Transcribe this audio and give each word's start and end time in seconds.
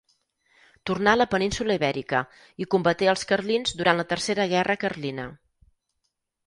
Tornà 0.89 1.11
a 1.17 1.19
la 1.19 1.27
península 1.33 1.75
Ibèrica, 1.79 2.21
i 2.65 2.69
combaté 2.77 3.11
els 3.15 3.29
carlins 3.33 3.77
durant 3.83 4.03
la 4.03 4.09
Tercera 4.17 4.51
Guerra 4.57 4.79
Carlina. 4.87 5.33